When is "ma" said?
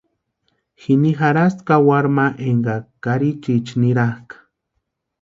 2.17-2.25